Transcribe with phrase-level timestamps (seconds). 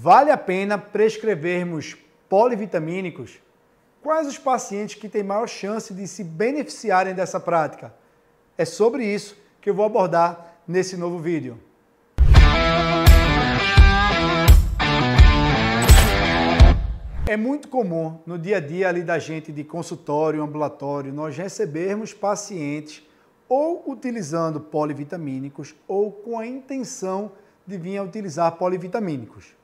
[0.00, 1.96] Vale a pena prescrevermos
[2.28, 3.40] polivitamínicos?
[4.00, 7.92] Quais os pacientes que têm maior chance de se beneficiarem dessa prática?
[8.56, 11.58] É sobre isso que eu vou abordar nesse novo vídeo.
[17.26, 22.14] É muito comum no dia a dia ali da gente de consultório, ambulatório, nós recebermos
[22.14, 23.02] pacientes
[23.48, 27.32] ou utilizando polivitamínicos ou com a intenção
[27.66, 29.57] de vir a utilizar polivitamínicos.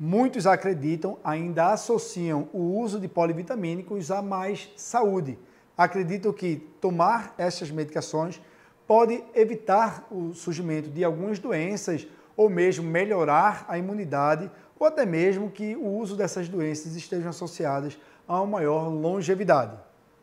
[0.00, 5.36] Muitos acreditam, ainda associam o uso de polivitamínicos a mais saúde.
[5.76, 8.40] Acreditam que tomar essas medicações
[8.86, 12.06] pode evitar o surgimento de algumas doenças
[12.36, 14.48] ou mesmo melhorar a imunidade
[14.78, 19.76] ou até mesmo que o uso dessas doenças estejam associadas a uma maior longevidade.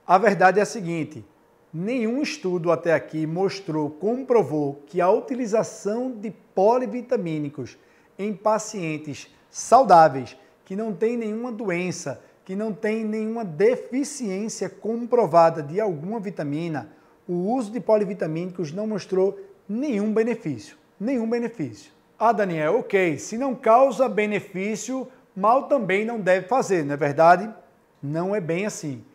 [0.08, 1.26] A verdade é a seguinte:
[1.74, 7.78] nenhum estudo até aqui mostrou, comprovou que a utilização de polivitamínicos
[8.18, 15.80] em pacientes saudáveis, que não têm nenhuma doença, que não têm nenhuma deficiência comprovada de
[15.80, 16.90] alguma vitamina,
[17.26, 20.76] o uso de polivitamínicos não mostrou nenhum benefício.
[21.00, 21.90] Nenhum benefício.
[22.20, 27.50] Ah, Daniel, ok, se não causa benefício, mal também não deve fazer, não é verdade?
[28.04, 29.06] Não é bem assim.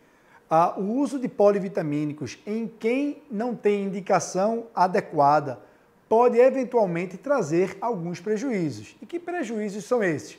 [0.49, 5.59] Ah, o uso de polivitamínicos em quem não tem indicação adequada
[6.11, 8.97] pode eventualmente trazer alguns prejuízos.
[9.01, 10.37] E que prejuízos são esses?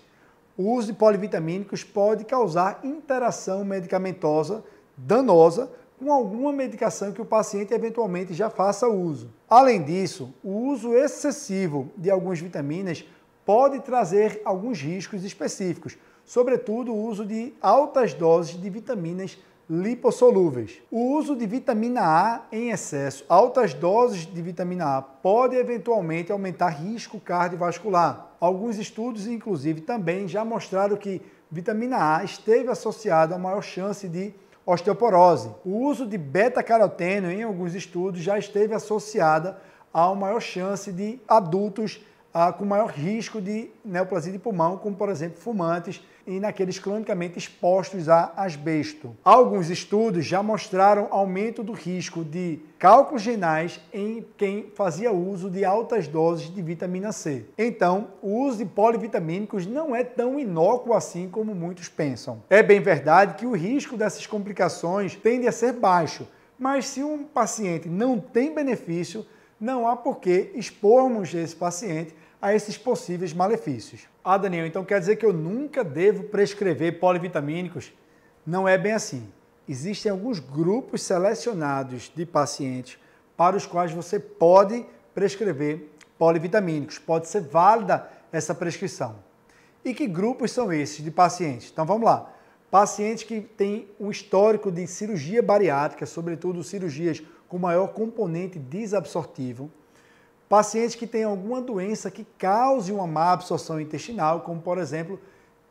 [0.54, 4.62] O uso de polivitamínicos pode causar interação medicamentosa
[4.94, 9.30] danosa com alguma medicação que o paciente eventualmente já faça uso.
[9.48, 13.02] Além disso, o uso excessivo de algumas vitaminas
[13.42, 20.80] pode trazer alguns riscos específicos, sobretudo o uso de altas doses de vitaminas lipossolúveis.
[20.90, 26.68] O uso de vitamina A em excesso, altas doses de vitamina A, pode eventualmente aumentar
[26.68, 28.34] risco cardiovascular.
[28.40, 34.34] Alguns estudos, inclusive, também já mostraram que vitamina A esteve associada a maior chance de
[34.64, 35.50] osteoporose.
[35.64, 39.58] O uso de beta-caroteno em alguns estudos já esteve associada
[39.92, 42.00] a maior chance de adultos
[42.32, 47.38] ah, com maior risco de neoplasia de pulmão, como por exemplo fumantes e naqueles cronicamente
[47.38, 49.16] expostos a asbesto.
[49.24, 55.64] Alguns estudos já mostraram aumento do risco de cálculos renais em quem fazia uso de
[55.64, 57.46] altas doses de vitamina C.
[57.58, 62.42] Então, o uso de polivitamínicos não é tão inócuo assim como muitos pensam.
[62.48, 66.26] É bem verdade que o risco dessas complicações tende a ser baixo,
[66.58, 69.26] mas se um paciente não tem benefício,
[69.62, 74.08] não há por que expormos esse paciente a esses possíveis malefícios.
[74.24, 77.92] Ah, Daniel, então quer dizer que eu nunca devo prescrever polivitamínicos?
[78.44, 79.32] Não é bem assim.
[79.68, 82.98] Existem alguns grupos selecionados de pacientes
[83.36, 84.84] para os quais você pode
[85.14, 86.98] prescrever polivitamínicos.
[86.98, 89.14] Pode ser válida essa prescrição.
[89.84, 91.70] E que grupos são esses de pacientes?
[91.72, 92.32] Então vamos lá.
[92.68, 99.70] Pacientes que têm um histórico de cirurgia bariátrica, sobretudo cirurgias com maior componente desabsortivo,
[100.48, 105.20] pacientes que têm alguma doença que cause uma má absorção intestinal, como por exemplo,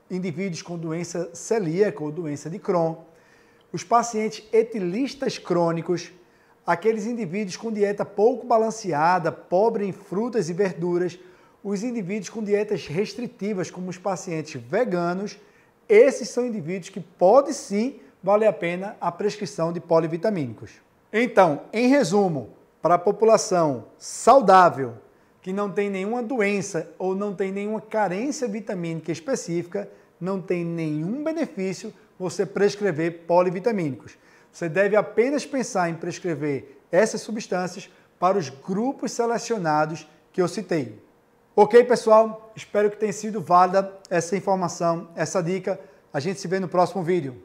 [0.07, 2.97] indivíduos com doença celíaca ou doença de Crohn,
[3.73, 6.11] os pacientes etilistas crônicos,
[6.67, 11.17] aqueles indivíduos com dieta pouco balanceada, pobre em frutas e verduras,
[11.63, 15.35] os indivíduos com dietas restritivas, como os pacientes veganos,
[15.89, 20.79] esses são indivíduos que pode sim valer a pena a prescrição de polivitamínicos.
[21.13, 22.49] Então, em resumo,
[22.81, 24.95] para a população saudável,
[25.41, 29.89] que não tem nenhuma doença ou não tem nenhuma carência vitamínica específica,
[30.19, 34.17] não tem nenhum benefício você prescrever polivitamínicos.
[34.51, 37.89] Você deve apenas pensar em prescrever essas substâncias
[38.19, 41.01] para os grupos selecionados que eu citei.
[41.55, 42.51] Ok, pessoal?
[42.55, 45.79] Espero que tenha sido válida essa informação, essa dica.
[46.13, 47.41] A gente se vê no próximo vídeo.